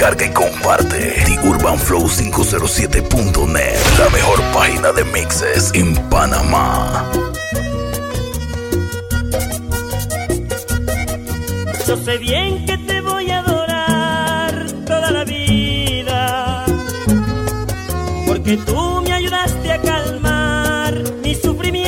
descarga 0.00 0.24
y 0.24 0.30
comparte. 0.30 1.24
The 1.26 1.46
Urban 1.46 1.78
Flow 1.78 2.08
507.net, 2.08 3.76
la 3.98 4.08
mejor 4.08 4.40
página 4.54 4.92
de 4.92 5.04
mixes 5.04 5.70
en 5.74 5.94
Panamá. 6.08 7.04
Yo 11.86 11.96
sé 11.98 12.16
bien 12.16 12.64
que 12.64 12.78
te 12.78 13.02
voy 13.02 13.30
a 13.30 13.40
adorar 13.40 14.66
toda 14.86 15.10
la 15.10 15.24
vida, 15.24 16.64
porque 18.26 18.56
tú 18.56 19.02
me 19.02 19.12
ayudaste 19.12 19.72
a 19.72 19.82
calmar 19.82 20.94
mi 21.22 21.34
sufrimiento. 21.34 21.79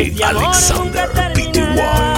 DJ 0.00 0.22
Alexander 0.22 1.08
PTY. 1.12 2.09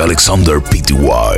Alexander 0.00 0.60
PTY. 0.60 1.29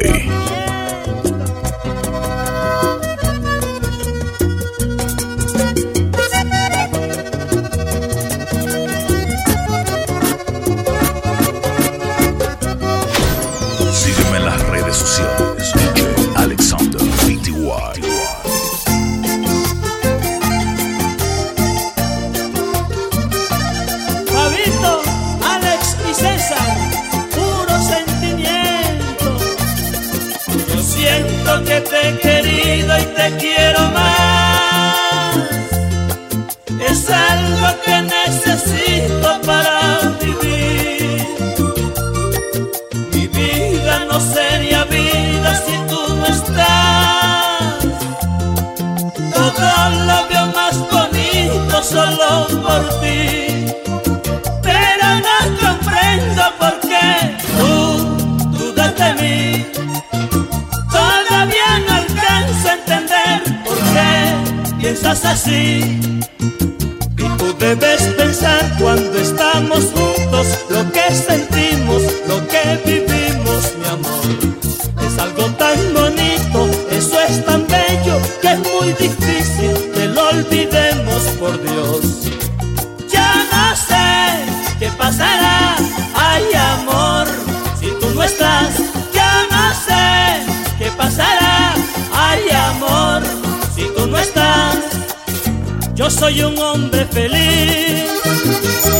Yo 96.02 96.10
soy 96.10 96.42
un 96.42 96.58
hombre 96.58 97.06
feliz 97.12 98.10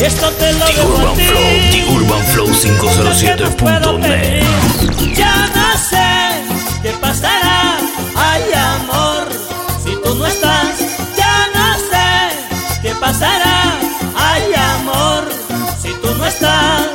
y 0.01 0.05
esto 0.05 0.31
te 0.39 0.53
lo 0.53 0.65
The 0.67 0.73
debo 0.75 0.93
a 0.93 1.01
Urban 1.01 1.17
ti. 1.17 1.25
Flow, 1.25 1.43
The 1.73 1.85
Urban 1.97 2.27
Flow 2.27 2.47
Lo 2.47 2.53
que 2.55 3.27
te 3.43 3.51
puedo 3.57 3.99
507.net. 3.99 4.45
pedir. 4.47 5.15
Ya 5.17 5.49
no 5.53 5.79
sé 5.79 6.45
qué 6.81 6.91
pasará, 7.01 7.79
ay 8.15 8.43
amor, 8.55 9.27
si 9.83 9.97
tú 10.01 10.15
no 10.15 10.27
estás. 10.29 10.79
Ya 11.17 11.49
no 11.53 11.75
sé 11.91 12.81
qué 12.83 12.95
pasará, 12.95 13.81
ay 14.15 14.55
amor, 14.55 15.25
si 15.83 15.89
tú 16.01 16.15
no 16.17 16.25
estás. 16.25 16.87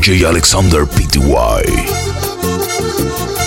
DJ 0.00 0.24
Alexander 0.24 0.86
PTY. 0.86 3.39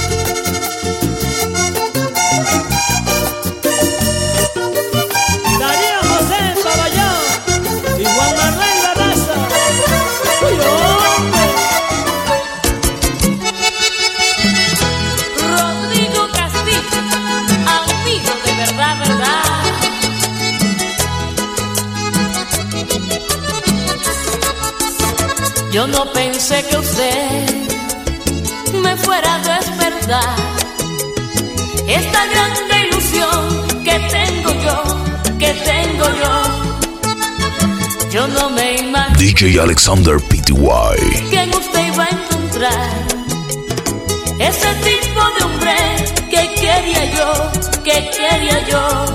Yo 25.73 25.87
no 25.87 26.05
pensé 26.13 26.63
que 26.69 26.77
usted 26.77 27.65
me 28.83 28.95
fuera 28.95 29.33
a 29.33 29.39
despertar 29.39 30.35
esta 31.87 32.25
grande 32.27 32.89
ilusión 32.89 33.83
que 33.83 33.99
tengo 34.11 34.51
yo, 34.63 34.83
que 35.39 35.51
tengo 35.71 36.05
yo. 36.21 36.33
Yo 38.11 38.27
no 38.27 38.51
me 38.51 38.75
imagino 38.75 39.17
DJ 39.17 39.59
Alexander 39.59 40.17
PTY. 40.17 41.29
que 41.31 41.39
en 41.41 41.55
usted 41.55 41.87
iba 41.87 42.03
a 42.03 42.09
encontrar 42.09 42.89
ese 44.37 44.73
tipo 44.75 45.21
de 45.39 45.43
hombre 45.43 45.75
que 46.29 46.53
quería 46.53 47.03
yo, 47.15 47.51
que 47.83 48.11
quería 48.11 48.67
yo. 48.69 49.05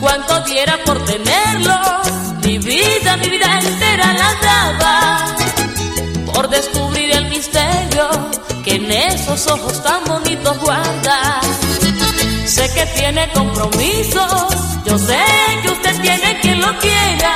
Cuánto 0.00 0.40
diera 0.40 0.76
por 0.84 1.04
tenerlo, 1.04 1.78
mi 2.48 2.56
vida, 2.56 3.14
mi 3.18 3.28
vida 3.28 3.60
entera 3.60 4.06
la 4.14 4.30
daba. 4.48 5.36
Por 6.32 6.48
descubrir 6.48 7.10
el 7.10 7.28
misterio 7.28 8.08
que 8.64 8.76
en 8.76 8.90
esos 8.90 9.46
ojos 9.48 9.82
tan 9.82 10.02
bonitos 10.04 10.58
guarda. 10.60 11.40
Sé 12.46 12.64
que 12.72 12.86
tiene 12.98 13.30
compromisos, 13.34 14.46
yo 14.86 14.96
sé 14.98 15.24
que 15.62 15.68
usted 15.76 16.00
tiene 16.00 16.40
quien 16.40 16.58
lo 16.62 16.72
quiera. 16.78 17.34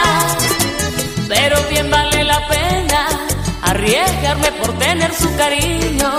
Pero 1.28 1.56
bien 1.68 1.90
vale 1.90 2.24
la 2.24 2.48
pena 2.48 3.00
arriesgarme 3.64 4.50
por 4.52 4.78
tener 4.78 5.12
su 5.14 5.28
cariño. 5.36 6.10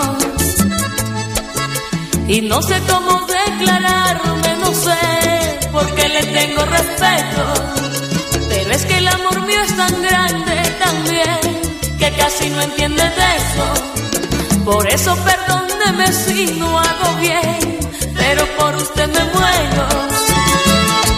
Y 2.28 2.42
no 2.42 2.62
sé 2.62 2.80
cómo 2.88 3.26
declararme, 3.26 4.50
no 4.60 4.72
sé, 4.72 5.58
porque 5.72 6.08
le 6.08 6.22
tengo 6.38 6.64
respeto. 6.64 8.03
Pero 8.64 8.76
es 8.76 8.86
que 8.86 8.96
el 8.96 9.06
amor 9.08 9.42
mío 9.42 9.60
es 9.60 9.76
tan 9.76 10.02
grande 10.02 10.56
también, 10.82 11.60
que 11.98 12.10
casi 12.12 12.48
no 12.48 12.62
entiende 12.62 13.02
de 13.02 13.28
eso. 13.36 14.64
Por 14.64 14.88
eso 14.88 15.14
perdóneme 15.16 16.10
si 16.10 16.46
no 16.58 16.78
hago 16.78 17.14
bien, 17.20 17.78
pero 18.16 18.46
por 18.56 18.74
usted 18.76 19.06
me 19.08 19.24
muero. 19.34 19.86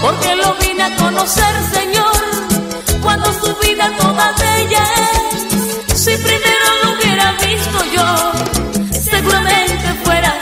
Porque 0.02 0.34
lo 0.34 0.56
vine 0.56 0.82
a 0.82 0.96
conocer, 0.96 1.54
Señor, 1.72 3.00
cuando 3.00 3.32
su 3.32 3.54
vida 3.64 3.92
toda 3.96 4.32
bella 4.32 4.84
es. 5.12 6.00
Si 6.00 6.16
primero 6.16 6.66
lo 6.82 6.98
hubiera 6.98 7.30
visto 7.32 7.78
yo, 7.94 8.92
seguramente 9.08 9.94
fuera 10.02 10.36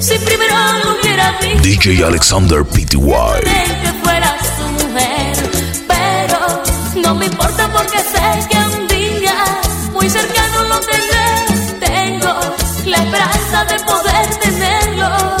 si 0.00 0.18
primero 0.18 0.54
lo 0.84 1.00
hubiera 1.00 1.32
visto, 1.40 1.62
DJ 1.62 2.04
Alexander 2.04 2.64
PTY. 2.64 3.85
No 7.06 7.14
me 7.14 7.26
importa 7.26 7.70
porque 7.72 7.98
sé 7.98 8.48
que 8.50 8.56
un 8.56 8.88
día 8.88 9.36
muy 9.92 10.10
cercano 10.10 10.64
lo 10.64 10.80
tendré. 10.80 11.26
Tengo 11.78 12.34
la 12.84 12.96
esperanza 12.96 13.64
de 13.64 13.78
poder 13.84 14.26
tenerlo 14.40 15.36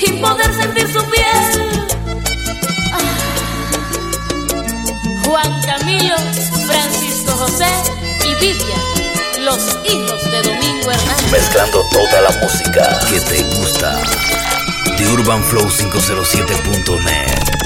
y 0.00 0.12
poder 0.12 0.50
sentir 0.54 0.86
su 0.90 1.04
piel. 1.10 1.88
Ah. 2.94 3.18
Juan 5.26 5.62
Camilo, 5.62 6.16
Francisco 6.66 7.32
José 7.32 7.70
y 8.24 8.34
Vivian 8.40 9.44
los 9.44 9.58
hijos 9.84 10.24
de 10.30 10.42
Domingo 10.42 10.90
Hernández. 10.90 11.32
Mezclando 11.32 11.84
toda 11.92 12.20
la 12.22 12.30
música 12.42 12.98
que 13.10 13.20
te 13.20 13.42
gusta. 13.58 14.00
The 14.96 15.06
Urban 15.08 15.44
Flow 15.44 15.68
507.net. 15.68 17.59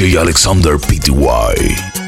Alexander 0.00 0.78
PTY. 0.78 1.99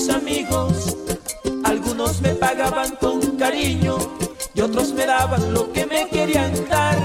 Mis 0.00 0.08
amigos, 0.08 0.96
algunos 1.62 2.22
me 2.22 2.30
pagaban 2.30 2.96
con 2.96 3.20
cariño 3.36 3.98
y 4.54 4.60
otros 4.62 4.92
me 4.94 5.04
daban 5.04 5.52
lo 5.52 5.70
que 5.72 5.84
me 5.84 6.08
querían 6.08 6.52
dar. 6.70 6.96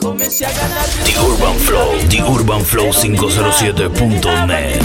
Comencé 0.00 0.46
a 0.46 0.52
ganar. 0.52 0.86
The 1.04 1.18
Urban 1.20 1.56
Flow, 1.56 1.90
The 2.08 2.22
Urban 2.22 2.64
Flow 2.64 2.92
507.net. 2.92 4.80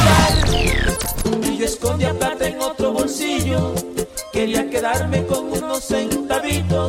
Y 1.44 1.58
yo 1.58 1.66
escondía 1.66 2.14
plata 2.14 2.48
en 2.48 2.60
otro 2.62 2.94
bolsillo 2.94 3.76
Quería 4.40 4.70
quedarme 4.70 5.26
con 5.26 5.52
unos 5.52 5.84
centavitos, 5.84 6.89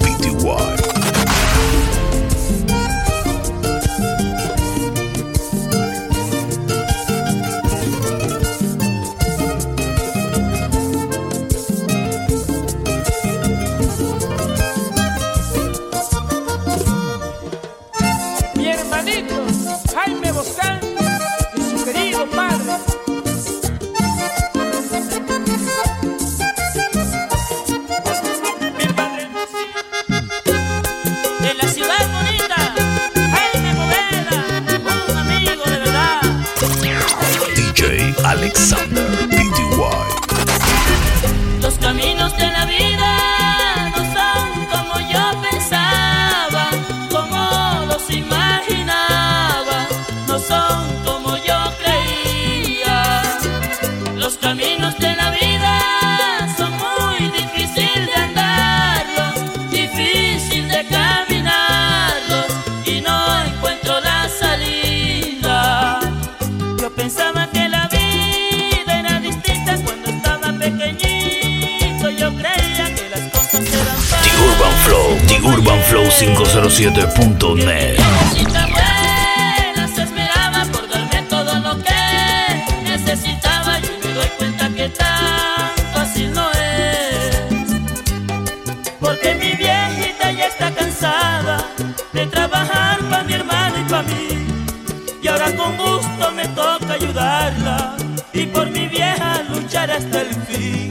toca 96.55 96.93
ayudarla 96.93 97.95
y 98.33 98.45
por 98.45 98.69
mi 98.69 98.87
vieja 98.87 99.41
hasta 99.73 100.21
el 100.21 100.33
fin. 100.45 100.89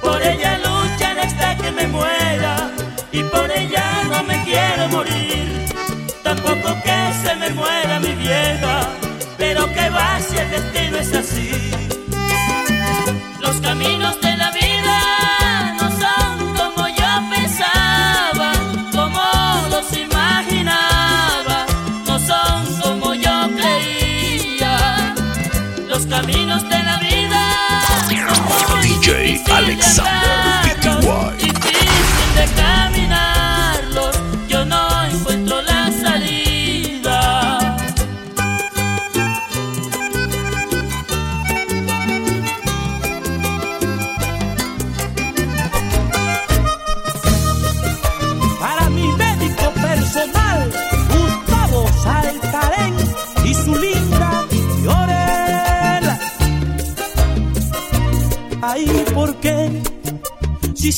Por 0.00 0.20
ella 0.22 0.58
luchan 0.58 1.18
hasta 1.18 1.56
que 1.56 1.70
me 1.72 1.86
muera 1.86 2.75
morir. 4.88 5.66
Tampoco 6.22 6.74
que 6.82 7.12
se 7.22 7.34
me 7.36 7.50
muera 7.50 8.00
mi 8.00 8.14
vieja, 8.14 8.88
pero 9.36 9.72
que 9.72 9.90
va 9.90 10.18
si 10.20 10.36
el 10.36 10.50
destino 10.50 10.96
es 10.98 11.12
así. 11.14 11.70
Los 13.40 13.56
caminos 13.60 14.20
de 14.20 14.36
la 14.36 14.50
vida 14.50 15.74
no 15.80 15.90
son 15.90 16.54
como 16.56 16.88
yo 16.88 17.10
pensaba, 17.34 18.52
como 18.92 19.22
los 19.70 19.96
imaginaba, 19.96 21.66
no 22.06 22.18
son 22.18 22.80
como 22.80 23.14
yo 23.14 23.48
creía. 23.56 25.14
Los 25.88 26.06
caminos 26.06 26.62
de 26.68 26.82
la 26.82 26.96
vida 26.98 27.42
DJ 28.82 29.42
Alexander 29.52 30.45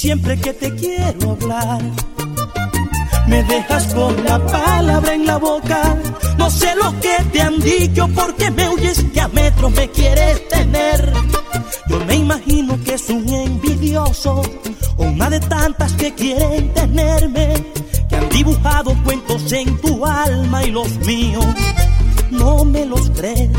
siempre 0.08 0.40
que 0.40 0.54
te 0.54 0.74
quiero 0.74 1.32
hablar 1.32 1.82
me 3.26 3.42
dejas 3.42 3.92
con 3.92 4.24
la 4.24 4.38
palabra 4.38 5.12
en 5.12 5.26
la 5.26 5.36
boca. 5.36 5.98
No 6.38 6.48
sé 6.50 6.74
lo 6.76 6.98
que 6.98 7.14
te 7.30 7.42
han 7.42 7.60
dicho 7.60 8.08
porque 8.14 8.50
me 8.50 8.70
huyes 8.70 9.04
que 9.12 9.20
a 9.20 9.28
metros 9.28 9.70
me 9.72 9.86
quieres 9.90 10.48
tener. 10.48 11.12
Yo 11.90 11.98
me 12.06 12.14
imagino 12.14 12.82
que 12.84 12.94
es 12.94 13.10
un 13.10 13.28
envidioso 13.28 14.40
o 14.96 15.02
una 15.04 15.28
de 15.28 15.40
tantas 15.40 15.92
que 15.92 16.14
quieren 16.14 16.72
tenerme, 16.72 17.52
que 18.08 18.16
han 18.16 18.30
dibujado 18.30 18.96
cuentos 19.04 19.52
en 19.52 19.76
tu 19.76 20.06
alma 20.06 20.64
y 20.64 20.70
los 20.70 20.90
míos. 21.00 21.44
No 22.30 22.64
me 22.64 22.86
los 22.86 23.10
crees, 23.10 23.50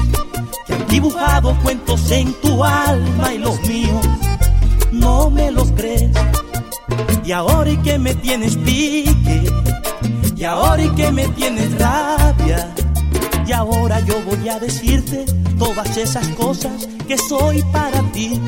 que 0.66 0.74
han 0.74 0.88
dibujado 0.88 1.56
cuentos 1.62 2.10
en 2.10 2.34
tu 2.42 2.64
alma 2.64 3.36
y 3.36 3.38
los 3.38 3.62
míos 3.68 4.04
no 4.92 5.30
me 5.30 5.52
los 5.52 5.72
crees. 5.72 6.10
Y 7.30 7.32
ahora 7.32 7.70
y 7.70 7.78
que 7.78 8.00
me 8.00 8.16
tienes 8.16 8.56
pique, 8.56 9.44
y 10.36 10.44
ahora 10.46 10.82
y 10.82 10.90
que 10.96 11.12
me 11.12 11.28
tienes 11.28 11.78
rabia, 11.78 12.74
y 13.46 13.52
ahora 13.52 14.00
yo 14.00 14.20
voy 14.24 14.50
a 14.50 14.58
decirte 14.58 15.26
todas 15.60 15.96
esas 15.96 16.28
cosas 16.30 16.88
que 17.08 17.20
soy 17.20 17.62
para 17.72 18.02
ti. 18.14 18.42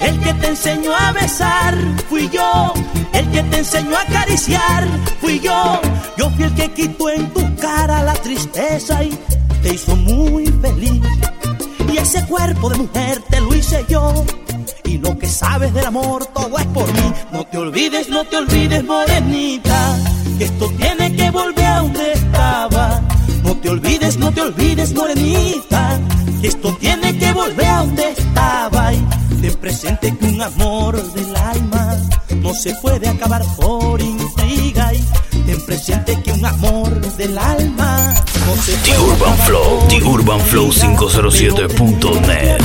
El 0.00 0.18
que 0.20 0.32
te 0.32 0.46
enseñó 0.46 0.96
a 0.96 1.12
besar 1.12 1.76
fui 2.08 2.30
yo, 2.30 2.72
el 3.12 3.30
que 3.32 3.42
te 3.42 3.58
enseñó 3.58 3.98
a 3.98 4.00
acariciar 4.00 4.88
fui 5.20 5.38
yo. 5.38 5.78
Yo 6.16 6.30
fui 6.30 6.44
el 6.44 6.54
que 6.54 6.72
quitó 6.72 7.10
en 7.10 7.28
tu 7.34 7.54
cara 7.56 8.02
la 8.02 8.14
tristeza 8.14 9.04
y 9.04 9.10
te 9.62 9.74
hizo 9.74 9.94
muy 9.94 10.46
feliz. 10.46 11.02
Y 11.92 11.98
ese 11.98 12.24
cuerpo 12.24 12.70
de 12.70 12.78
mujer 12.78 13.20
te 13.28 13.40
lo 13.42 13.54
hice 13.54 13.84
yo 13.90 14.24
y 14.92 14.98
lo 14.98 15.18
que 15.18 15.26
sabes 15.26 15.72
del 15.72 15.86
amor 15.86 16.26
todo 16.26 16.58
es 16.58 16.66
por 16.66 16.86
mí. 16.92 17.12
No 17.32 17.44
te 17.46 17.56
olvides, 17.56 18.10
no 18.10 18.24
te 18.24 18.36
olvides, 18.36 18.84
morenita, 18.84 19.96
que 20.36 20.44
esto 20.44 20.70
tiene 20.76 21.16
que 21.16 21.30
volver 21.30 21.64
a 21.64 21.78
donde 21.78 22.12
estaba. 22.12 23.00
No 23.42 23.56
te 23.56 23.70
olvides, 23.70 24.18
no 24.18 24.30
te 24.32 24.42
olvides, 24.42 24.92
morenita, 24.92 25.98
que 26.42 26.48
esto 26.48 26.76
tiene 26.78 27.16
que 27.18 27.32
volver 27.32 27.66
a 27.66 27.78
donde 27.78 28.10
estaba. 28.10 28.92
Y 28.92 29.02
ten 29.40 29.54
presente 29.54 30.14
que 30.14 30.26
un 30.26 30.42
amor 30.42 31.02
de 31.14 31.22
la 31.32 31.52
no 32.36 32.52
se 32.54 32.74
puede 32.76 33.08
acabar 33.08 33.42
por 33.56 34.00
intriga 34.00 34.92
y 34.92 35.02
ten 35.46 35.64
presente 35.64 36.20
que 36.22 36.32
un 36.32 36.44
amor 36.44 37.00
del 37.16 37.38
alma 37.38 38.14
no 38.46 38.56
se 38.62 38.72
The 38.72 38.98
Urban 38.98 39.36
Flow, 39.38 39.86
The 39.88 40.02
Urban 40.02 40.40
Flow 40.40 40.70
507.net. 40.70 42.60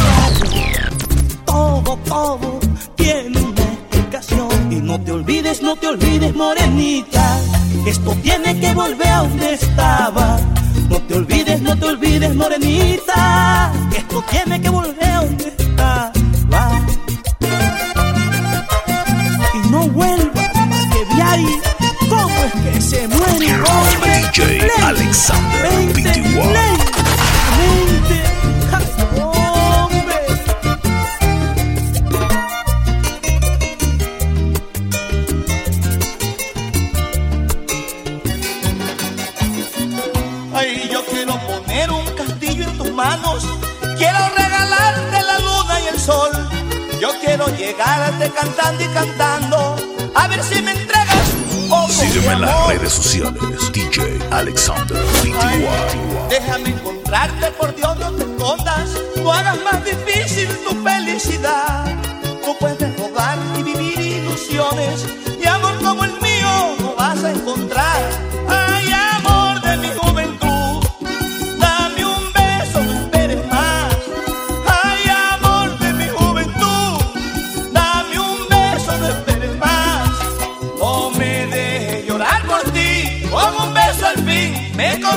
Todo, 2.07 2.37
todo 2.37 2.59
tiene 2.95 3.39
una 3.39 3.61
explicación 3.61 4.71
y 4.71 4.75
no 4.75 4.99
te 4.99 5.11
olvides, 5.11 5.61
no 5.61 5.75
te 5.75 5.87
olvides, 5.87 6.33
morenita, 6.35 7.39
esto 7.85 8.15
tiene 8.23 8.59
que 8.59 8.73
volver 8.73 9.07
a 9.07 9.17
donde 9.19 9.53
estaba. 9.53 10.39
No 10.89 11.01
te 11.01 11.15
olvides, 11.15 11.61
no 11.61 11.77
te 11.77 11.85
olvides, 11.85 12.35
morenita, 12.35 13.73
esto 13.95 14.23
tiene 14.29 14.61
que 14.61 14.69
volver 14.69 15.03
a 15.03 15.21
donde 15.21 15.47
estaba. 15.57 16.11
Y 19.53 19.69
no 19.69 19.87
vuelvas, 19.89 20.51
que 20.91 21.15
vi 21.15 21.21
ahí 21.21 21.61
cómo 22.09 22.29
es 22.45 22.53
que 22.63 22.81
se 22.81 23.07
muere 23.07 23.53
hombre. 23.53 24.29
DJ 24.33 24.69
Alexander 24.83 26.66
llegarte 47.77 48.29
cantando 48.31 48.83
y 48.83 48.87
cantando. 48.87 49.75
A 50.15 50.27
ver 50.27 50.43
si 50.43 50.61
me 50.61 50.71
entregas 50.71 51.29
poco 51.69 51.89
Sígueme 51.89 52.33
en 52.33 52.41
las 52.41 52.67
redes 52.67 52.93
sociales, 52.93 53.71
DJ 53.71 54.19
Alexander. 54.31 54.97
Ay, 55.41 55.67
déjame 56.29 56.69
encontrarte, 56.69 57.51
por 57.51 57.75
Dios, 57.75 57.97
no 57.99 58.11
te 58.11 58.23
escondas. 58.23 58.89
No 59.17 59.31
hagas 59.31 59.57
más 59.63 59.83
difícil 59.85 60.47
tu 60.67 60.75
felicidad. 60.83 61.85
Tú 62.43 62.55
puedes 62.59 62.99
rogar 62.99 63.37
y 63.57 63.63
vivir 63.63 63.99
ilusiones. 63.99 65.05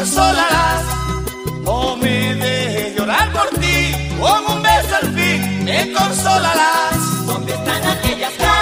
Consolarás. 0.00 0.82
No 1.62 1.96
me 1.96 2.34
dejes 2.34 2.96
llorar 2.96 3.30
por 3.32 3.48
ti, 3.60 3.92
con 4.18 4.56
un 4.56 4.62
beso 4.62 4.96
al 5.02 5.14
fin 5.14 5.64
me 5.64 5.92
consolarás. 5.92 7.26
¿Dónde 7.26 7.52
están 7.52 7.86
aquellas 7.86 8.32
cartas 8.32 8.59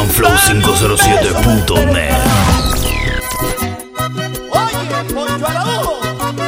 urbanflow507.net. 0.00 2.16
Oye, 4.50 5.14
Poncho 5.14 5.46
Araújo, 5.46 6.00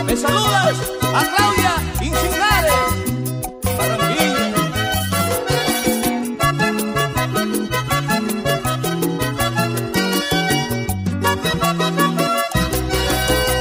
me 0.05 0.17
saludas 0.17 0.77
a 1.15 1.25
Claudia 1.37 1.75
Insignares, 2.01 2.75
Barranquilla. 3.77 4.49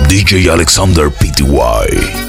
DJ 0.07 0.49
Alexander 0.49 1.09
PTY. 1.09 2.20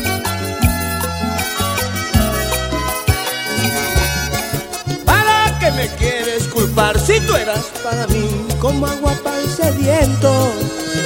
Como 8.62 8.86
agua 8.86 9.12
para 9.24 9.38
el 9.40 9.50
sediento? 9.50 10.52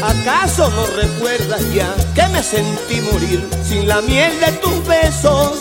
¿Acaso 0.04 0.70
no 0.72 0.86
recuerdas 0.88 1.62
ya 1.72 1.88
que 2.14 2.28
me 2.28 2.42
sentí 2.42 3.00
morir 3.00 3.48
sin 3.66 3.88
la 3.88 4.02
miel 4.02 4.38
de 4.40 4.52
tus 4.58 4.86
besos? 4.86 5.60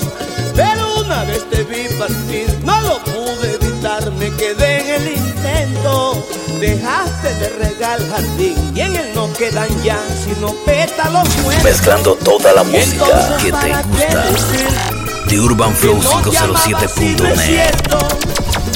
Pero 0.54 1.02
una 1.06 1.24
vez 1.24 1.50
te 1.50 1.64
vi 1.64 1.88
partir, 1.98 2.54
no 2.66 2.82
lo 2.82 3.00
pude 3.06 3.54
evitar, 3.56 4.12
me 4.12 4.30
quedé 4.32 4.96
en 4.96 5.02
el 5.04 5.16
intento. 5.16 6.22
Dejaste 6.60 7.34
de 7.36 7.50
regar 7.50 8.00
jardín 8.10 8.74
y 8.76 8.82
en 8.82 8.96
él 8.98 9.12
no 9.16 9.32
quedan 9.34 9.70
ya 9.82 9.98
sino 10.26 10.54
pétalos 10.66 11.30
muertos. 11.44 11.64
Mezclando 11.64 12.16
toda 12.16 12.54
la 12.54 12.64
música 12.64 13.06
Entonces, 13.06 13.38
que 13.38 13.46
te 13.46 13.52
¿para 13.52 13.82
qué 13.84 14.08
gusta. 14.30 15.28
The 15.30 15.40
Urban 15.40 15.76
Flow 15.76 16.02
no 16.04 16.30
te 16.30 16.38
amaba 16.38 16.60
si 16.60 16.72
no 16.72 16.80
es 16.80 16.94
507.net. 16.94 17.46
cierto. 17.46 18.08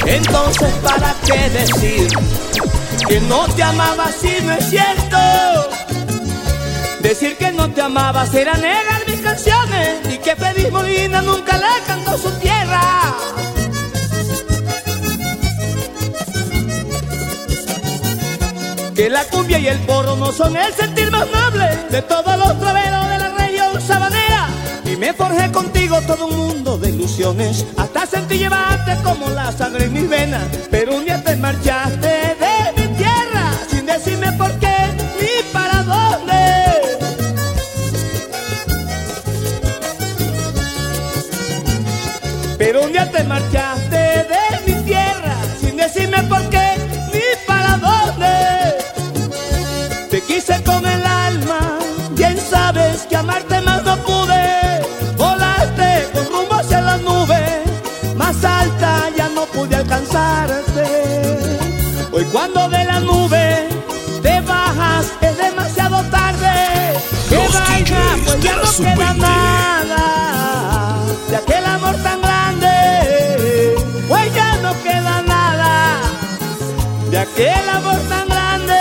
Entonces, 0.06 0.72
¿para 0.82 1.14
qué 1.26 1.50
decir 1.50 2.08
que 3.06 3.20
no 3.20 3.46
te 3.54 3.62
amaba 3.62 4.06
si 4.12 4.42
no 4.44 4.52
es 4.52 4.68
cierto? 4.68 5.16
Decir 7.00 7.36
que 7.36 7.50
no 7.52 7.70
te 7.70 7.80
amaba 7.80 8.26
será 8.26 8.54
negar 8.54 9.06
mis 9.06 9.20
canciones 9.20 10.00
y 10.12 10.18
que 10.18 10.36
Feliz 10.36 10.70
Molina 10.70 11.22
nunca 11.22 11.56
le 11.56 11.86
cantó 11.86 12.18
su 12.18 12.30
tierra. 12.38 12.80
Que 18.94 19.08
la 19.08 19.24
cumbia 19.24 19.58
y 19.58 19.68
el 19.68 19.78
porro 19.80 20.16
no 20.16 20.30
son 20.30 20.56
el 20.56 20.72
sentir 20.74 21.10
más 21.10 21.26
noble 21.30 21.68
de 21.90 22.02
todos 22.02 22.36
los 22.36 22.60
traveros 22.60 23.08
de 23.08 23.18
la 23.18 23.30
región 23.30 23.80
sabanera. 23.80 24.48
Y 24.84 24.96
me 24.96 25.12
forjé 25.14 25.50
contigo 25.50 26.00
todo 26.02 26.26
un 26.26 26.36
mundo 26.36 26.76
de 26.76 26.90
ilusiones, 26.90 27.64
hasta 27.76 28.04
sentí 28.04 28.38
llevarte 28.38 28.96
como 29.02 29.30
la 29.30 29.52
sangre 29.52 29.84
en 29.84 29.92
mis 29.94 30.08
venas. 30.08 30.44
Pero 30.70 30.96
un 30.96 31.04
día 31.04 31.22
te 31.22 31.36
marchaste 31.36 31.79
te 43.20 43.26
marchaste 43.26 44.26
de 44.32 44.44
mi 44.66 44.82
tierra 44.84 45.36
sin 45.60 45.76
decirme 45.76 46.22
por 46.22 46.42
qué 46.48 46.66
ni 47.12 47.26
para 47.46 47.76
dónde. 47.76 48.34
Te 50.10 50.22
quise 50.22 50.62
con 50.62 50.86
el 50.86 51.04
alma, 51.04 51.60
bien 52.12 52.38
sabes 52.38 53.02
que 53.08 53.16
amarte 53.16 53.60
más 53.60 53.84
no 53.84 53.96
pude. 54.08 54.44
Volaste 55.16 56.08
con 56.14 56.24
rumbo 56.32 56.54
hacia 56.54 56.80
la 56.80 56.96
nube, 56.96 57.42
más 58.16 58.42
alta 58.42 59.10
ya 59.16 59.28
no 59.28 59.44
pude 59.46 59.76
alcanzarte. 59.76 60.86
Hoy 62.12 62.24
cuando 62.32 62.68
de 62.70 62.84
la 62.84 63.00
nube 63.00 63.68
te 64.22 64.40
bajas 64.40 65.06
es 65.20 65.36
demasiado 65.36 66.02
tarde. 66.04 66.54
¡Qué 67.28 67.34
Los 67.36 67.52
vaina! 67.52 67.76
DJs 67.80 68.24
Pues 68.24 68.40
ya 68.40 68.56
no 68.56 68.66
Sub-20. 68.66 68.94
queda 68.94 69.14
nada 69.14 69.79
de 77.36 77.50
aquel 77.50 77.68
amor 77.68 77.98
tan 78.08 78.28
grande. 78.28 78.74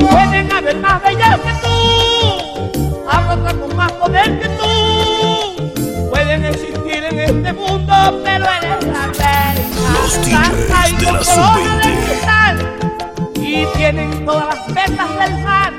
Pueden 0.00 0.52
haber 0.52 0.76
más 0.78 1.02
bellas 1.02 1.40
que 1.40 1.52
tú, 1.62 3.06
habrá 3.08 3.54
con 3.54 3.76
más 3.76 3.92
poder 3.92 4.40
que 4.40 4.48
tú. 4.48 6.10
Pueden 6.10 6.44
existir 6.44 7.04
en 7.04 7.20
este 7.20 7.52
mundo, 7.52 8.20
pero 8.24 8.44
eres 8.44 8.84
la 8.86 9.06
reina. 9.06 9.62
Los 9.92 10.18
y 10.18 10.96
de 10.96 11.12
la 11.12 11.24
corona 11.24 11.76
de 11.78 11.92
Sub-20. 11.94 12.81
Tienen 13.82 14.24
todas 14.24 14.46
las 14.46 14.66
vetas 14.74 15.10
del 15.18 15.42
mar. 15.42 15.72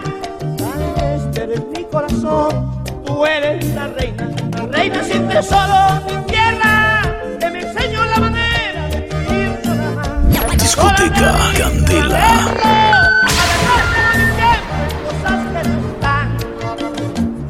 Este 1.15 1.43
eres 1.43 1.61
mi 1.73 1.85
corazón, 1.85 2.83
tú 3.05 3.25
eres 3.25 3.65
la 3.73 3.87
reina, 3.87 4.29
la 4.57 4.65
reina 4.65 5.03
sin 5.05 5.29
tesoro, 5.29 6.01
sin 6.05 6.25
tierra, 6.25 7.01
que 7.39 7.49
me 7.49 7.61
enseñó 7.61 8.03
la 8.05 8.19
manera 8.19 8.89
de 8.89 8.99
vivir 9.07 9.59
nada 9.63 9.91
más. 9.95 10.57
Discoteca 10.57 11.33
Candela. 11.57 12.27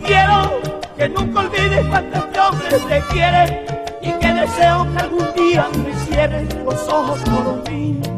Quiero 0.05 0.61
que 0.97 1.09
nunca 1.09 1.39
olvides 1.39 1.85
cuántos 1.89 2.23
este 2.25 2.39
hombre 2.39 2.79
te 2.89 3.01
quiere 3.11 3.65
y 4.03 4.11
que 4.19 4.33
deseo 4.33 4.87
que 4.93 4.99
algún 4.99 5.33
día 5.33 5.67
me 5.83 5.95
cierres 6.05 6.55
los 6.63 6.87
ojos 6.89 7.19
por 7.21 7.71
mí. 7.71 8.12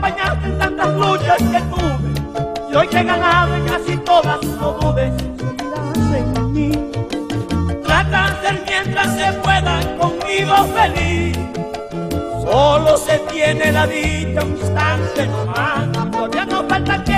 En 0.00 0.58
tantas 0.58 0.94
luchas 0.94 1.38
que 1.38 1.60
tuve 1.60 2.70
y 2.70 2.76
hoy 2.76 2.86
que 2.86 2.98
he 2.98 3.04
ganado 3.04 3.54
en 3.56 3.66
casi 3.66 3.96
todas, 3.98 4.42
no 4.44 4.72
dudes, 4.72 5.12
en. 6.14 6.92
Trata 7.82 8.38
de 8.42 8.52
mientras 8.64 9.16
se 9.16 9.32
pueda 9.40 9.80
conmigo 9.98 10.54
feliz. 10.76 11.36
Solo 12.44 12.96
se 12.96 13.18
tiene 13.30 13.72
la 13.72 13.86
dicha 13.88 14.44
un 14.44 14.56
instante 14.56 15.26
nomás, 15.26 16.10
todavía 16.12 16.44
no 16.46 16.64
falta 16.68 17.02
quien 17.02 17.17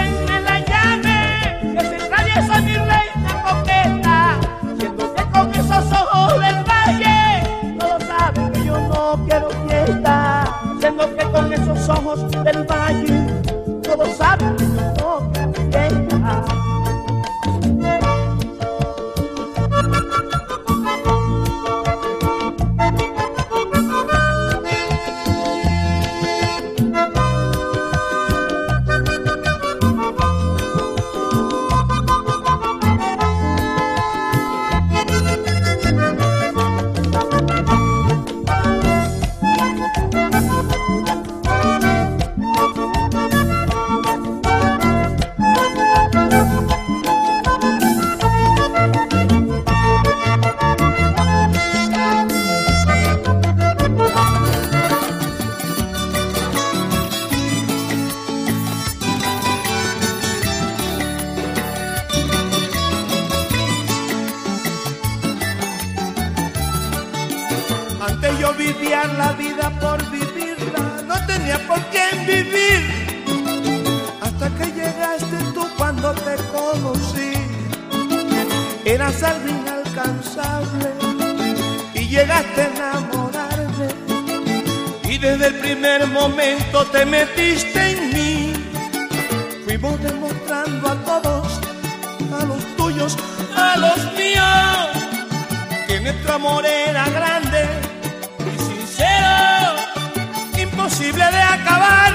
por 71.58 71.80
quién 71.86 72.26
vivir. 72.26 72.80
Hasta 74.20 74.50
que 74.50 74.66
llegaste 74.72 75.36
tú 75.54 75.66
cuando 75.76 76.12
te 76.12 76.36
conocí. 76.52 77.32
Eras 78.84 79.22
algo 79.22 79.48
inalcanzable 79.48 80.90
y 81.94 82.08
llegaste 82.08 82.62
a 82.62 82.66
enamorarme. 82.66 83.88
Y 85.04 85.18
desde 85.18 85.46
el 85.48 85.54
primer 85.56 86.06
momento 86.06 86.84
te 86.86 87.04
metiste 87.04 87.90
en 87.90 88.12
mí. 88.14 88.52
Fuimos 89.64 90.00
demostrando 90.02 90.88
a 90.88 90.94
todos, 91.04 91.60
a 92.40 92.44
los 92.44 92.76
tuyos, 92.76 93.16
a 93.56 93.76
los 93.76 93.98
míos, 94.14 95.06
que 95.86 96.00
nuestro 96.00 96.34
amor 96.34 96.64
era 96.64 97.08
grande 97.10 97.49
imposible 100.90 101.24
de 101.24 101.42
acabar. 101.42 102.12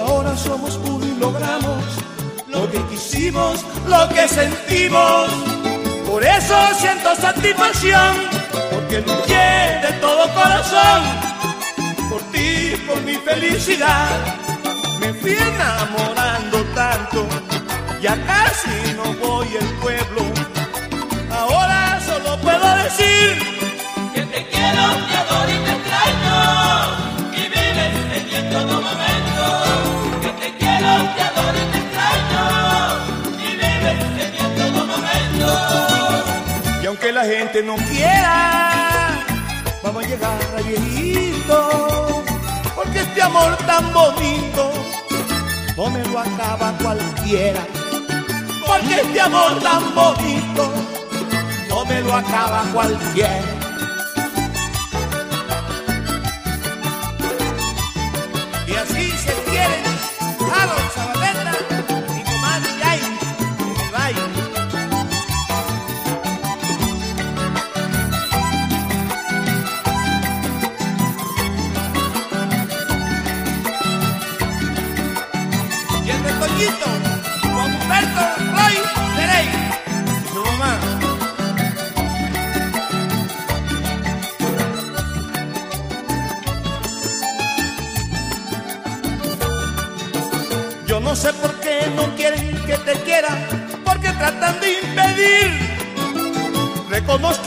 Ahora 0.00 0.36
somos 0.36 0.76
uno 0.76 1.06
y 1.06 1.20
logramos 1.20 1.84
lo 2.48 2.68
que 2.70 2.82
quisimos, 2.86 3.64
lo 3.86 4.08
que 4.08 4.26
sentimos. 4.26 5.30
Por 6.10 6.24
eso 6.24 6.56
siento 6.80 7.14
satisfacción, 7.14 8.16
porque 8.72 9.00
luché 9.00 9.78
de 9.86 9.92
todo 10.00 10.22
corazón. 10.34 11.02
Por 12.10 12.22
ti, 12.32 12.74
por 12.86 13.00
mi 13.02 13.14
felicidad, 13.14 14.08
me 15.00 15.12
fui 15.14 15.32
enamorando 15.34 16.64
tanto, 16.74 17.26
ya 18.02 18.16
casi 18.26 18.94
no 18.96 19.12
voy 19.24 19.48
al 19.60 19.68
pueblo. 19.80 20.22
Ahora 21.30 22.00
solo 22.04 22.36
puedo 22.40 22.76
decir 22.78 23.38
Que 24.14 24.22
te 24.22 24.46
quiero, 24.48 24.82
la 37.18 37.24
gente 37.24 37.64
no 37.64 37.74
quiera, 37.74 39.10
vamos 39.82 40.04
a 40.04 40.06
llegar 40.06 40.38
a 40.56 40.62
viejito. 40.62 42.22
Porque 42.76 43.00
este 43.00 43.20
amor 43.20 43.56
tan 43.66 43.92
bonito 43.92 44.70
no 45.76 45.90
me 45.90 46.04
lo 46.04 46.20
acaba 46.20 46.72
cualquiera. 46.80 47.66
Porque 48.64 49.00
este 49.00 49.20
amor 49.20 49.58
tan 49.60 49.82
bonito 49.96 50.72
no 51.68 51.84
me 51.86 52.00
lo 52.02 52.14
acaba 52.14 52.62
cualquiera. 52.72 53.42
Y 58.68 58.74
así 58.74 59.10
se 59.10 59.34
quieren 59.50 59.84
a 60.60 60.66
los 60.66 61.17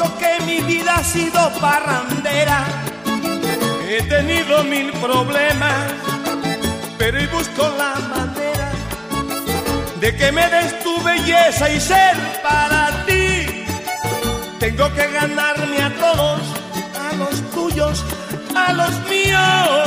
Que 0.01 0.43
mi 0.45 0.61
vida 0.61 0.95
ha 0.95 1.03
sido 1.03 1.51
parrandera, 1.59 2.65
he 3.87 4.01
tenido 4.01 4.63
mil 4.63 4.91
problemas, 4.93 5.93
pero 6.97 7.19
hoy 7.19 7.27
busco 7.27 7.69
la 7.77 7.93
manera 8.09 8.71
de 9.99 10.15
que 10.15 10.31
me 10.31 10.47
des 10.49 10.83
tu 10.83 10.99
belleza 11.03 11.69
y 11.69 11.79
ser 11.79 12.15
para 12.41 13.05
ti. 13.05 13.65
Tengo 14.59 14.91
que 14.93 15.07
ganarme 15.11 15.83
a 15.83 15.89
todos, 15.99 16.41
a 16.99 17.15
los 17.15 17.51
tuyos, 17.51 18.03
a 18.55 18.73
los 18.73 18.93
míos, 19.07 19.79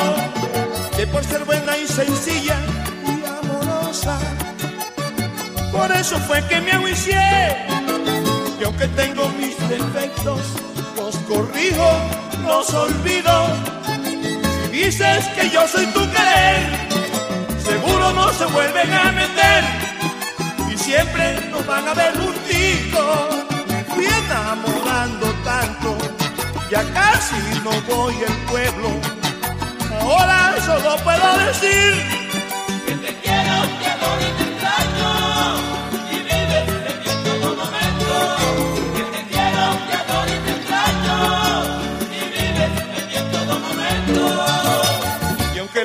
que 0.96 1.08
por 1.08 1.24
ser 1.24 1.44
buena 1.44 1.76
y 1.76 1.88
sencilla 1.88 2.56
y 3.04 3.24
amorosa, 3.40 4.16
por 5.72 5.90
eso 5.90 6.18
fue 6.20 6.40
que 6.46 6.60
me 6.60 6.70
ahuicié. 6.70 7.73
Y 8.64 8.66
aunque 8.66 8.88
tengo 8.88 9.28
mis 9.38 9.58
defectos, 9.68 10.40
los 10.96 11.14
corrijo, 11.28 11.90
los 12.46 12.72
olvido. 12.72 13.46
Si 13.84 14.68
dices 14.70 15.26
que 15.36 15.50
yo 15.50 15.68
soy 15.68 15.84
tu 15.88 16.00
querer, 16.10 16.88
seguro 17.62 18.10
no 18.14 18.32
se 18.32 18.46
vuelven 18.46 18.90
a 18.90 19.12
meter 19.12 19.64
y 20.72 20.78
siempre 20.78 21.46
nos 21.50 21.66
van 21.66 21.88
a 21.88 21.92
ver 21.92 22.14
juntitos. 22.16 23.44
Fui 23.94 24.06
enamorando 24.06 25.26
tanto, 25.44 25.98
ya 26.70 26.82
casi 26.94 27.36
no 27.62 27.94
voy 27.94 28.14
al 28.26 28.36
pueblo. 28.50 28.88
Ahora 30.00 30.54
solo 30.64 30.96
puedo 31.04 31.38
decir 31.40 32.13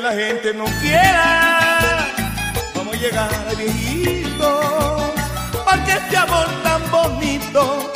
la 0.01 0.13
gente 0.13 0.53
no 0.53 0.65
quiera, 0.81 2.07
vamos 2.75 2.95
a 2.95 2.97
llegar 2.97 3.29
a. 3.33 3.49
Porque 5.65 5.91
este 5.91 6.17
amor 6.17 6.47
tan 6.63 6.91
bonito 6.91 7.91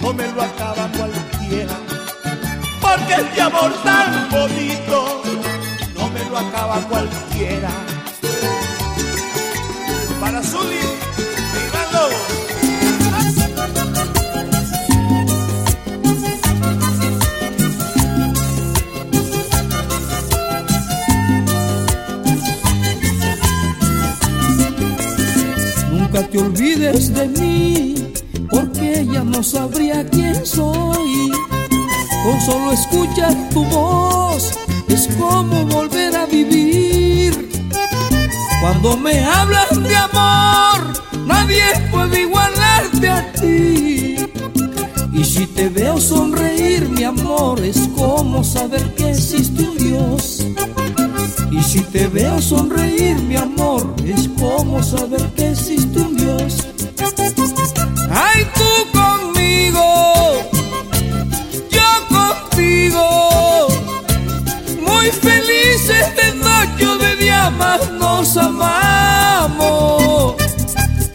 no 0.00 0.12
me 0.12 0.26
lo 0.32 0.42
acaba 0.42 0.88
cualquiera. 0.96 1.74
Porque 2.80 3.14
este 3.14 3.40
amor 3.40 3.72
tan 3.84 4.28
bonito 4.30 5.22
no 5.94 6.10
me 6.10 6.24
lo 6.24 6.38
acaba 6.38 6.76
cualquiera. 6.88 7.70
Para 10.20 10.42
Zuli, 10.42 10.89
te 26.30 26.38
olvides 26.38 27.12
de 27.12 27.28
mí, 27.28 27.94
porque 28.50 29.00
ella 29.00 29.24
no 29.24 29.42
sabría 29.42 30.06
quién 30.08 30.46
soy. 30.46 31.32
Con 32.24 32.40
solo 32.40 32.72
escuchar 32.72 33.34
tu 33.50 33.64
voz 33.64 34.52
es 34.88 35.08
como 35.18 35.64
volver 35.66 36.14
a 36.16 36.26
vivir. 36.26 37.50
Cuando 38.60 38.96
me 38.96 39.24
hablas 39.24 39.70
de 39.82 39.96
amor, 39.96 41.26
nadie 41.26 41.62
puede 41.90 42.22
igualarte 42.22 43.08
a 43.08 43.32
ti. 43.32 44.16
Y 45.12 45.24
si 45.24 45.46
te 45.46 45.68
veo 45.68 45.98
sonreír, 46.00 46.88
mi 46.88 47.04
amor, 47.04 47.60
es 47.60 47.88
como 47.96 48.44
saber 48.44 48.94
que 48.94 49.10
existe 49.10 49.62
un 49.62 49.76
Dios. 49.76 50.46
Y 51.50 51.62
si 51.62 51.80
te 51.80 52.06
veo 52.06 52.40
sonreír, 52.40 53.16
mi 53.16 53.36
amor, 53.36 53.94
es 54.04 54.28
como 54.38 54.82
saber 54.82 55.22
que 55.34 55.50
existe 55.50 55.98
un 55.98 56.16
Dios. 56.16 56.58
Ay, 58.10 58.46
tú 58.54 58.98
conmigo, 58.98 59.82
yo 61.70 62.08
contigo, 62.08 63.68
muy 64.80 65.10
felices 65.10 66.06
de 66.16 66.34
noche 66.34 66.86
de 67.04 67.16
día, 67.16 67.50
nos 67.98 68.36
amamos. 68.36 70.36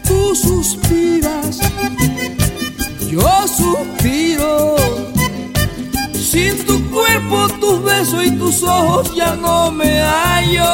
Tú 0.06 0.34
suspiras, 0.34 1.58
yo 3.10 3.46
suspiro. 3.48 4.76
Sin 6.12 6.58
tu 6.66 6.90
cuerpo, 6.90 7.48
tus 7.60 7.82
tus 8.58 8.68
ojos 8.68 9.14
ya 9.14 9.34
no 9.34 9.70
me 9.70 10.00
hallo. 10.00 10.64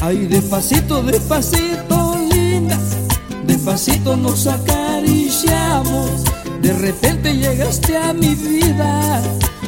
Ay, 0.00 0.26
despacito, 0.26 1.02
despacito, 1.02 2.16
linda, 2.32 2.78
despacito 3.46 4.16
nos 4.16 4.46
acariciamos. 4.46 6.24
De 6.62 6.72
repente 6.72 7.36
llegaste 7.36 7.96
a 7.96 8.12
mi 8.12 8.34
vida 8.34 9.22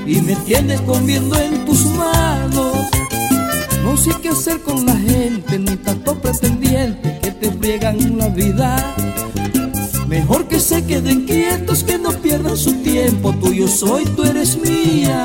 y 0.07 0.21
me 0.23 0.37
tienes 0.37 0.81
comiendo 0.83 1.37
en 1.39 1.65
tus 1.67 1.85
manos. 1.87 2.77
No 3.85 3.97
sé 3.97 4.11
qué 4.23 4.31
hacer 4.31 4.61
con 4.63 4.87
la 4.87 4.97
gente, 4.97 5.59
ni 5.59 5.77
tanto 5.77 6.19
pretendiente 6.19 7.19
que 7.23 7.31
te 7.33 7.51
friegan 7.53 8.17
la 8.17 8.29
vida. 8.29 8.95
Mejor 10.13 10.47
que 10.47 10.61
se 10.61 10.85
queden 10.85 11.25
quietos, 11.25 11.83
que 11.85 11.97
no 11.97 12.11
pierdan 12.11 12.55
su 12.55 12.75
tiempo. 12.83 13.33
Tuyo 13.33 13.67
soy, 13.67 14.05
tú 14.05 14.25
eres 14.25 14.59
mía. 14.59 15.25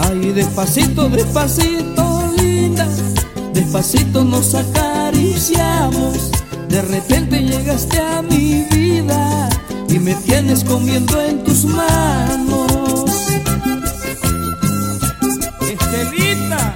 Ay, 0.00 0.32
despacito, 0.32 1.10
despacito, 1.10 2.32
linda. 2.38 2.88
Despacito 3.52 4.24
nos 4.24 4.54
acariciamos. 4.54 6.30
De 6.70 6.80
repente 6.80 7.40
llegaste 7.40 8.00
a 8.00 8.22
mi 8.22 8.62
vida 8.70 9.50
y 9.86 9.98
me 9.98 10.14
tienes 10.14 10.64
comiendo 10.64 11.20
en 11.20 11.44
tus 11.44 11.66
manos. 11.66 13.04
Estelita, 15.60 16.74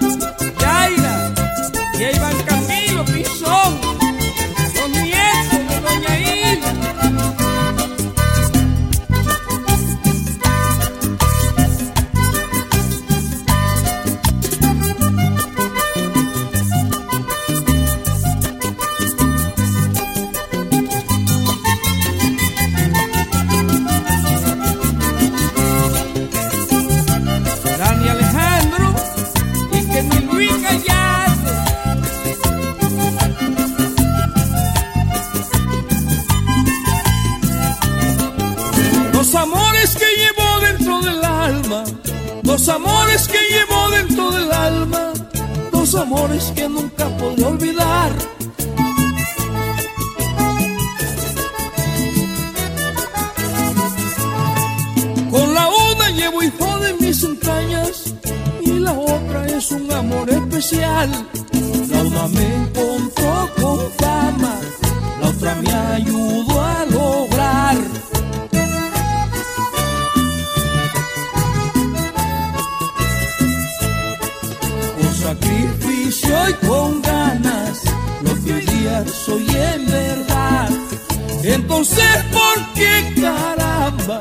los 42.66 42.77
amores 42.77 43.29
que 43.29 43.38
llevo 43.50 43.90
dentro 43.90 44.31
del 44.31 44.50
alma, 44.50 45.12
los 45.70 45.94
amores 45.94 46.50
que 46.57 46.66
nunca 46.66 47.14
podré 47.18 47.44
olvidar. 47.44 48.11
Con 55.31 55.55
la 55.55 55.68
una 55.68 56.09
llevo 56.09 56.42
hijo 56.42 56.79
de 56.79 56.94
mis 56.94 57.22
entrañas 57.22 58.14
y 58.62 58.70
la 58.79 58.94
otra 58.94 59.46
es 59.46 59.70
un 59.70 59.92
amor 59.92 60.31
especial. 60.31 61.11
La 61.90 62.03
una 62.03 62.29
me 62.29 62.55
encontró 62.55 63.50
con 63.61 63.79
fama, 63.98 64.59
la 65.20 65.29
otra 65.29 65.55
me 65.57 65.70
ayudó 65.70 66.53
soy 79.24 79.46
en 79.48 79.87
verdad. 79.87 80.68
Entonces, 81.42 82.04
¿por 82.32 82.74
qué 82.74 83.14
caramba 83.20 84.20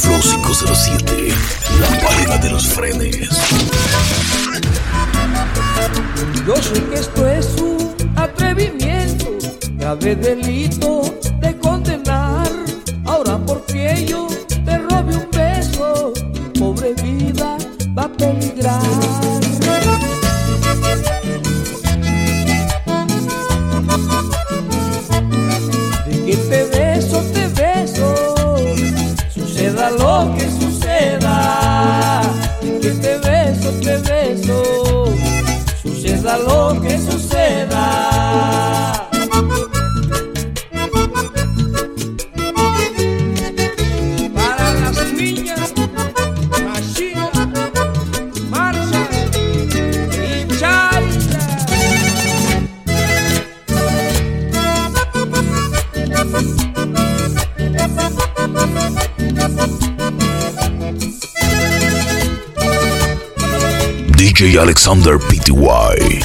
Flow 0.00 0.18
507, 0.18 1.34
la 1.80 2.00
página 2.00 2.38
de 2.38 2.50
los 2.50 2.66
frenes. 2.68 3.28
Yo 6.46 6.56
sé 6.56 6.82
que 6.84 6.94
esto 6.94 7.28
es 7.28 7.46
un 7.60 7.94
atrevimiento, 8.16 9.38
grave 9.78 10.16
delito 10.16 11.19
DJ 64.20 64.58
Alexander 64.60 65.18
Pty. 65.18 66.20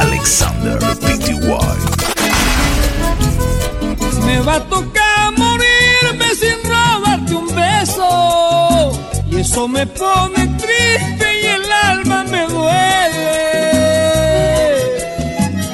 Alexander 0.00 0.78
Pty. 0.96 1.34
Me 4.24 4.40
va 4.40 4.54
a 4.54 4.60
tocar 4.60 5.09
eso 9.50 9.66
me 9.66 9.84
pone 9.84 10.46
triste 10.58 11.26
y 11.42 11.46
el 11.46 11.72
alma 11.72 12.22
me 12.22 12.46
duele. 12.46 13.30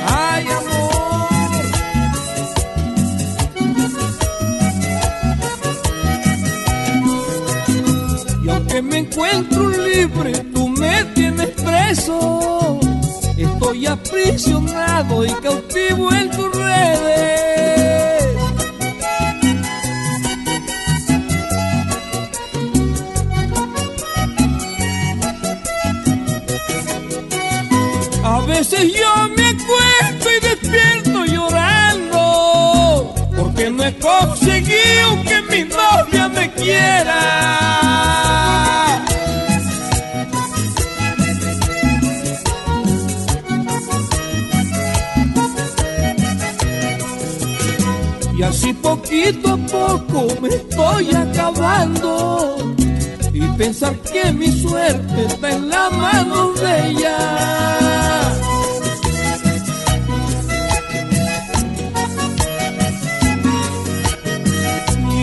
Ay, 0.09 0.47
amor. 0.61 1.53
Y 8.43 8.49
aunque 8.49 8.81
me 8.81 8.99
encuentro 8.99 9.69
libre, 9.69 10.33
tú 10.55 10.69
me 10.69 11.05
tienes 11.15 11.51
preso. 11.51 12.81
Estoy 13.37 13.87
aprisionado 13.87 15.23
y 15.27 15.33
cautivo 15.33 16.11
en 16.13 16.31
tus 16.31 16.51
redes. 16.57 17.56
Poquito 49.27 49.53
a 49.53 49.57
poco 49.57 50.41
me 50.41 50.49
estoy 50.49 51.15
acabando. 51.15 52.57
Y 53.33 53.41
pensar 53.59 53.95
que 54.01 54.33
mi 54.33 54.51
suerte 54.51 55.27
está 55.27 55.51
en 55.51 55.69
la 55.69 55.91
mano 55.91 56.53
de 56.53 56.89
ella. 56.91 57.19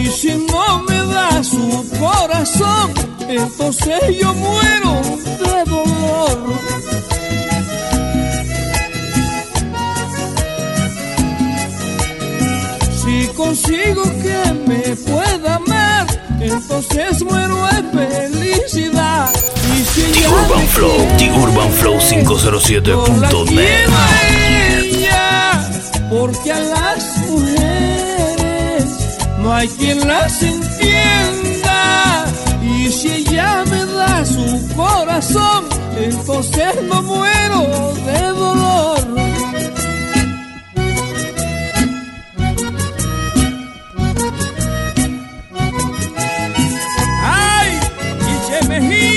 Y 0.01 0.07
si 0.07 0.33
no 0.35 0.83
me 0.83 0.97
da 1.13 1.43
su 1.43 1.89
corazón, 1.99 2.93
entonces 3.27 4.01
yo 4.19 4.33
muero 4.33 5.01
de 5.39 5.69
dolor. 5.69 7.12
Consigo 13.35 14.03
que 14.21 14.53
me 14.67 14.95
pueda 14.95 15.55
amar, 15.55 16.07
entonces 16.39 17.23
muero 17.23 17.65
de 17.65 18.29
felicidad. 18.29 19.29
Y 19.75 19.83
si 19.83 20.01
The 20.01 20.27
Urban 20.27 20.67
Flow, 20.67 20.97
The 21.17 21.31
Urban 21.31 21.71
Flow 21.71 21.99
yo 21.99 21.99
la 21.99 22.59
507.net. 22.59 23.45
quiero 23.47 23.93
a 23.97 24.09
ella, 24.79 25.69
porque 26.09 26.51
a 26.51 26.59
las 26.59 27.17
mujeres 27.27 28.85
no 29.39 29.53
hay 29.53 29.67
quien 29.67 30.07
las 30.07 30.41
entienda. 30.43 32.25
Y 32.61 32.91
si 32.91 33.09
ella 33.09 33.63
me 33.69 33.85
da 33.85 34.25
su 34.25 34.69
corazón, 34.75 35.65
entonces 35.97 36.81
no 36.83 37.01
muero 37.01 37.93
me. 48.89 49.12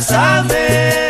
Ven 0.00 1.09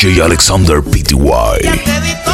DJ 0.00 0.22
Alexander 0.22 0.80
Pty. 0.80 2.29